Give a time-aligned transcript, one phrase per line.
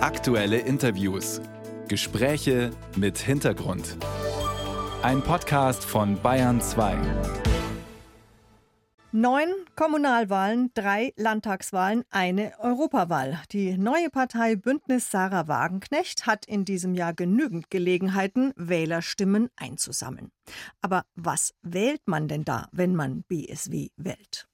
[0.00, 1.40] Aktuelle Interviews.
[1.88, 3.96] Gespräche mit Hintergrund.
[5.02, 6.96] Ein Podcast von Bayern 2.
[9.10, 13.40] Neun Kommunalwahlen, drei Landtagswahlen, eine Europawahl.
[13.50, 20.30] Die neue Partei Bündnis Sarah Wagenknecht hat in diesem Jahr genügend Gelegenheiten, Wählerstimmen einzusammeln.
[20.80, 24.46] Aber was wählt man denn da, wenn man BSW wählt?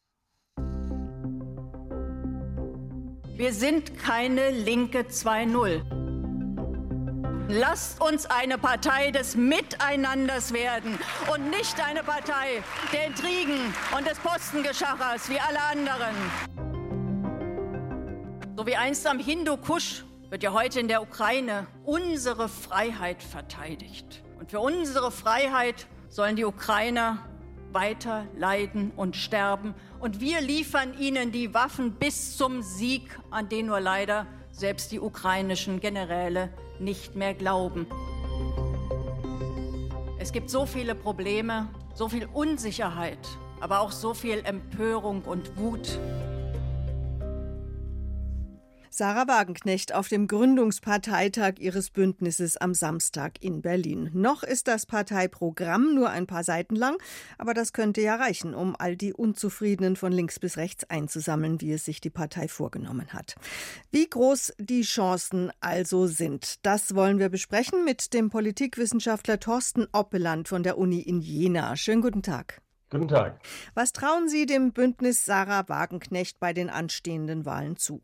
[3.36, 5.82] Wir sind keine linke 2.0.
[7.48, 10.96] Lasst uns eine Partei des Miteinanders werden
[11.32, 16.14] und nicht eine Partei der Intrigen und des Postengeschachers wie alle anderen.
[18.56, 24.22] So wie einst am Hindu-Kusch wird ja heute in der Ukraine unsere Freiheit verteidigt.
[24.38, 27.18] Und für unsere Freiheit sollen die Ukrainer
[27.74, 29.74] weiter leiden und sterben.
[30.00, 35.00] Und wir liefern ihnen die Waffen bis zum Sieg, an den nur leider selbst die
[35.00, 37.86] ukrainischen Generäle nicht mehr glauben.
[40.18, 43.18] Es gibt so viele Probleme, so viel Unsicherheit,
[43.60, 45.98] aber auch so viel Empörung und Wut.
[48.96, 54.08] Sarah Wagenknecht auf dem Gründungsparteitag ihres Bündnisses am Samstag in Berlin.
[54.12, 56.96] Noch ist das Parteiprogramm nur ein paar Seiten lang,
[57.36, 61.72] aber das könnte ja reichen, um all die Unzufriedenen von links bis rechts einzusammeln, wie
[61.72, 63.34] es sich die Partei vorgenommen hat.
[63.90, 70.46] Wie groß die Chancen also sind, das wollen wir besprechen mit dem Politikwissenschaftler Thorsten Oppeland
[70.46, 71.74] von der Uni in Jena.
[71.74, 72.62] Schönen guten Tag.
[72.90, 73.40] Guten Tag.
[73.74, 78.00] Was trauen Sie dem Bündnis Sarah Wagenknecht bei den anstehenden Wahlen zu?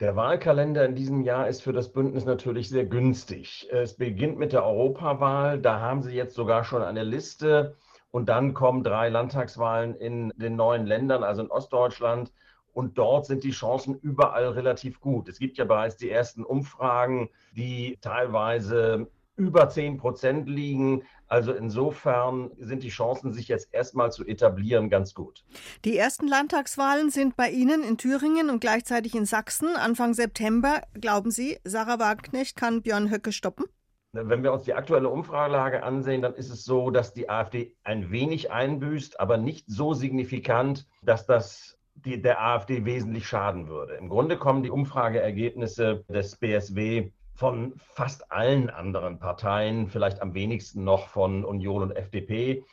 [0.00, 3.68] Der Wahlkalender in diesem Jahr ist für das Bündnis natürlich sehr günstig.
[3.70, 5.60] Es beginnt mit der Europawahl.
[5.60, 7.76] Da haben Sie jetzt sogar schon eine Liste.
[8.10, 12.32] Und dann kommen drei Landtagswahlen in den neuen Ländern, also in Ostdeutschland.
[12.72, 15.28] Und dort sind die Chancen überall relativ gut.
[15.28, 21.02] Es gibt ja bereits die ersten Umfragen, die teilweise über 10 Prozent liegen.
[21.26, 25.44] Also insofern sind die Chancen, sich jetzt erstmal zu etablieren, ganz gut.
[25.84, 30.82] Die ersten Landtagswahlen sind bei Ihnen in Thüringen und gleichzeitig in Sachsen Anfang September.
[31.00, 33.64] Glauben Sie, Sarah Wagenknecht kann Björn Höcke stoppen?
[34.12, 38.12] Wenn wir uns die aktuelle Umfragelage ansehen, dann ist es so, dass die AfD ein
[38.12, 43.94] wenig einbüßt, aber nicht so signifikant, dass das die, der AfD wesentlich schaden würde.
[43.94, 50.84] Im Grunde kommen die Umfrageergebnisse des BSW von fast allen anderen Parteien, vielleicht am wenigsten
[50.84, 52.64] noch von Union und FDP,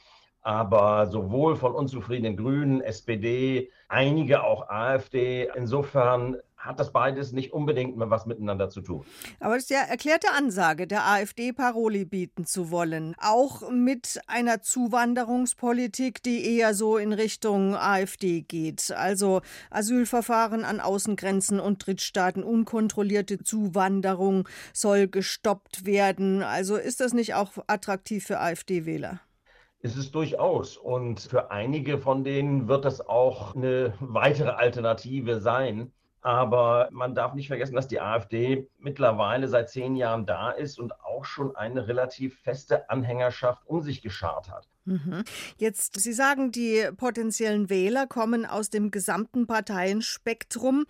[0.42, 5.50] aber sowohl von unzufriedenen Grünen, SPD, einige auch AfD.
[5.56, 9.06] Insofern hat das beides nicht unbedingt mehr was miteinander zu tun.
[9.40, 13.16] Aber es ist ja erklärte Ansage, der AfD Paroli bieten zu wollen.
[13.20, 18.92] Auch mit einer Zuwanderungspolitik, die eher so in Richtung AfD geht.
[18.92, 19.42] Also
[19.72, 26.44] Asylverfahren an Außengrenzen und Drittstaaten, unkontrollierte Zuwanderung soll gestoppt werden.
[26.44, 29.20] Also ist das nicht auch attraktiv für AfD-Wähler?
[29.84, 30.78] ist es durchaus.
[30.78, 35.92] Und für einige von denen wird das auch eine weitere Alternative sein.
[36.22, 40.94] Aber man darf nicht vergessen, dass die AfD mittlerweile seit zehn Jahren da ist und
[41.22, 44.68] auch schon eine relativ feste Anhängerschaft um sich geschart hat.
[44.86, 45.24] Mhm.
[45.58, 50.86] Jetzt, Sie sagen, die potenziellen Wähler kommen aus dem gesamten Parteienspektrum.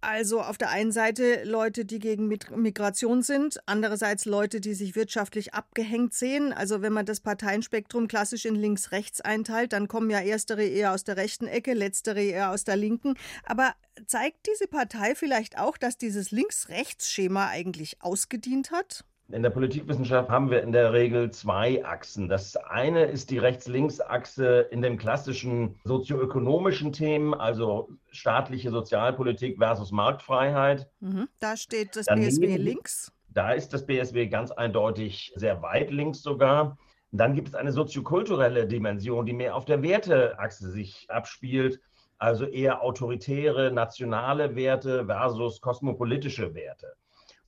[0.00, 5.54] Also auf der einen Seite Leute, die gegen Migration sind, andererseits Leute, die sich wirtschaftlich
[5.54, 6.52] abgehängt sehen.
[6.52, 11.04] Also wenn man das Parteienspektrum klassisch in links-rechts einteilt, dann kommen ja erstere eher aus
[11.04, 13.14] der rechten Ecke, letztere eher aus der linken.
[13.44, 13.74] Aber
[14.08, 19.04] zeigt diese Partei vielleicht auch, dass dieses Links-Rechts-Schema eigentlich ausgedient hat?
[19.32, 22.28] In der Politikwissenschaft haben wir in der Regel zwei Achsen.
[22.28, 30.88] Das eine ist die Rechts-Links-Achse in den klassischen sozioökonomischen Themen, also staatliche Sozialpolitik versus Marktfreiheit.
[31.00, 31.28] Mhm.
[31.40, 33.12] Da steht das Daneben, BSW links.
[33.28, 36.78] Da ist das BSW ganz eindeutig sehr weit links sogar.
[37.10, 41.80] Dann gibt es eine soziokulturelle Dimension, die mehr auf der Werteachse sich abspielt,
[42.18, 46.94] also eher autoritäre, nationale Werte versus kosmopolitische Werte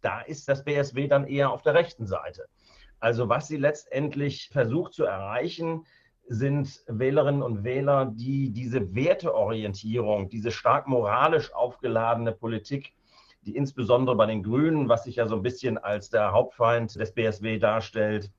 [0.01, 2.47] da ist das BSW dann eher auf der rechten Seite.
[3.01, 5.87] Also was sie letztendlich versucht zu erreichen,
[6.27, 12.93] sind Wählerinnen und Wähler, die diese Werteorientierung, diese stark moralisch aufgeladene Politik,
[13.43, 17.13] die insbesondere bei den Grünen, was sich ja so ein bisschen als der Hauptfeind des
[17.13, 18.31] BSW darstellt,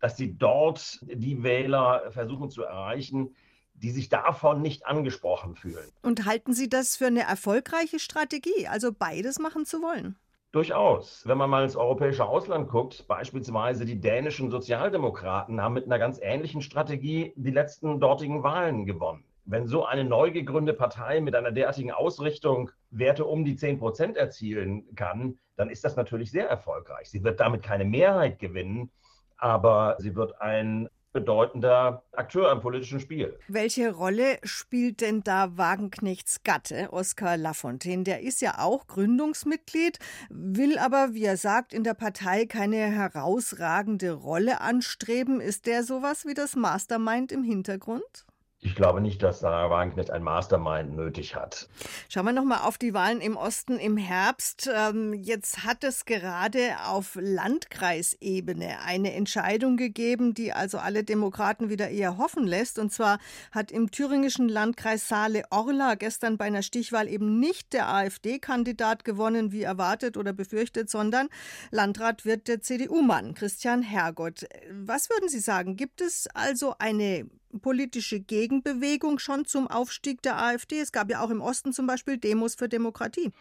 [0.00, 3.34] dass sie dort die Wähler versuchen zu erreichen,
[3.74, 5.90] die sich davon nicht angesprochen fühlen.
[6.02, 10.16] Und halten Sie das für eine erfolgreiche Strategie, also beides machen zu wollen?
[10.54, 11.26] Durchaus.
[11.26, 16.20] Wenn man mal ins europäische Ausland guckt, beispielsweise die dänischen Sozialdemokraten haben mit einer ganz
[16.22, 19.24] ähnlichen Strategie die letzten dortigen Wahlen gewonnen.
[19.46, 24.16] Wenn so eine neu gegründete Partei mit einer derartigen Ausrichtung Werte um die 10 Prozent
[24.16, 27.10] erzielen kann, dann ist das natürlich sehr erfolgreich.
[27.10, 28.92] Sie wird damit keine Mehrheit gewinnen,
[29.36, 33.38] aber sie wird ein bedeutender Akteur im politischen Spiel.
[33.48, 38.02] Welche Rolle spielt denn da Wagenknechts Gatte, Oskar Lafontaine?
[38.02, 44.12] Der ist ja auch Gründungsmitglied, will aber, wie er sagt, in der Partei keine herausragende
[44.12, 45.40] Rolle anstreben.
[45.40, 48.26] Ist der sowas wie das Mastermind im Hintergrund?
[48.64, 51.68] Ich glaube nicht, dass Sarah Wagenknecht ein Mastermind nötig hat.
[52.08, 54.70] Schauen wir nochmal auf die Wahlen im Osten im Herbst.
[54.74, 61.90] Ähm, jetzt hat es gerade auf Landkreisebene eine Entscheidung gegeben, die also alle Demokraten wieder
[61.90, 62.78] eher hoffen lässt.
[62.78, 63.18] Und zwar
[63.52, 69.62] hat im thüringischen Landkreis Saale-Orla gestern bei einer Stichwahl eben nicht der AfD-Kandidat gewonnen, wie
[69.62, 71.28] erwartet oder befürchtet, sondern
[71.70, 74.46] Landrat wird der CDU-Mann Christian Hergott.
[74.72, 75.76] Was würden Sie sagen?
[75.76, 77.28] Gibt es also eine
[77.60, 80.80] politische Gegenbewegung schon zum Aufstieg der AfD?
[80.80, 83.32] Es gab ja auch im Osten zum Beispiel Demos für Demokratie.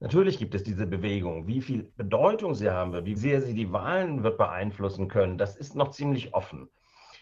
[0.00, 1.48] Natürlich gibt es diese Bewegung.
[1.48, 5.56] Wie viel Bedeutung sie haben wird, wie sehr sie die Wahlen wird beeinflussen können, das
[5.56, 6.68] ist noch ziemlich offen.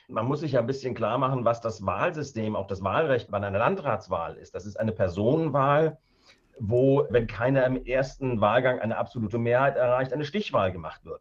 [0.09, 3.39] Man muss sich ja ein bisschen klar machen, was das Wahlsystem, auch das Wahlrecht bei
[3.39, 4.55] einer Landratswahl ist.
[4.55, 5.99] Das ist eine Personenwahl,
[6.59, 11.21] wo, wenn keiner im ersten Wahlgang eine absolute Mehrheit erreicht, eine Stichwahl gemacht wird.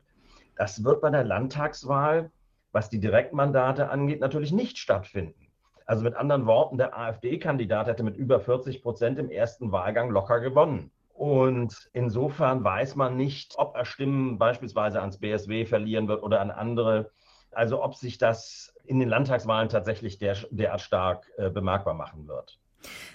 [0.56, 2.32] Das wird bei der Landtagswahl
[2.76, 5.48] was die Direktmandate angeht, natürlich nicht stattfinden.
[5.86, 10.42] Also mit anderen Worten, der AfD-Kandidat hätte mit über 40 Prozent im ersten Wahlgang locker
[10.42, 10.92] gewonnen.
[11.14, 16.52] Und insofern weiß man nicht, ob er Stimmen beispielsweise ans BSW verlieren wird oder an
[16.52, 17.12] andere.
[17.52, 22.60] Also ob sich das in den Landtagswahlen tatsächlich der, derart stark äh, bemerkbar machen wird.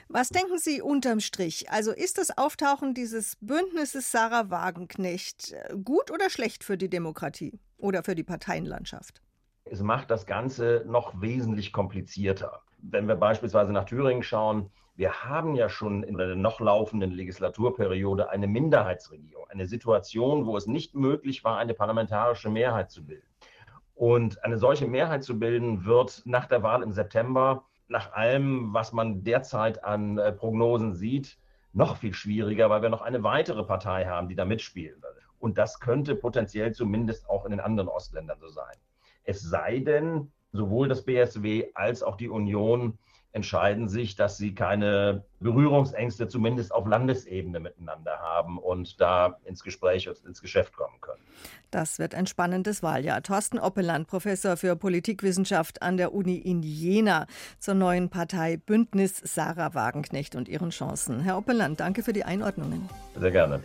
[0.08, 1.70] Was denken Sie unterm Strich?
[1.70, 7.60] Also ist das Auftauchen dieses Bündnisses Sarah Wagenknecht äh, gut oder schlecht für die Demokratie
[7.76, 9.20] oder für die Parteienlandschaft?
[9.72, 12.62] Es macht das Ganze noch wesentlich komplizierter.
[12.78, 18.30] Wenn wir beispielsweise nach Thüringen schauen, wir haben ja schon in der noch laufenden Legislaturperiode
[18.30, 23.28] eine Minderheitsregierung, eine Situation, wo es nicht möglich war, eine parlamentarische Mehrheit zu bilden.
[23.94, 28.92] Und eine solche Mehrheit zu bilden, wird nach der Wahl im September, nach allem, was
[28.92, 31.38] man derzeit an äh, Prognosen sieht,
[31.72, 35.22] noch viel schwieriger, weil wir noch eine weitere Partei haben, die da mitspielen will.
[35.38, 38.74] Und das könnte potenziell zumindest auch in den anderen Ostländern so sein.
[39.24, 42.98] Es sei denn, sowohl das BSW als auch die Union
[43.32, 50.08] entscheiden sich, dass sie keine Berührungsängste zumindest auf Landesebene miteinander haben und da ins Gespräch
[50.08, 51.22] und ins Geschäft kommen können.
[51.70, 53.22] Das wird ein spannendes Wahljahr.
[53.22, 57.26] Thorsten Oppeland, Professor für Politikwissenschaft an der Uni in Jena
[57.58, 61.20] zur neuen Partei Bündnis Sarah Wagenknecht und ihren Chancen.
[61.20, 62.88] Herr Oppeland, danke für die Einordnungen.
[63.16, 63.58] Sehr gerne.